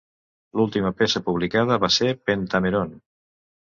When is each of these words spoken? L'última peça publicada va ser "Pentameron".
L'última 0.59 0.93
peça 1.03 1.23
publicada 1.29 1.81
va 1.87 1.93
ser 2.01 2.11
"Pentameron". 2.33 3.01